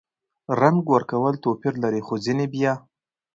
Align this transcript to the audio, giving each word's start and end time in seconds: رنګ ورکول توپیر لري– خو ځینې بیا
رنګ 0.59 0.79
ورکول 0.93 1.35
توپیر 1.43 1.73
لري– 1.83 2.01
خو 2.07 2.13
ځینې 2.25 2.45
بیا 2.53 2.73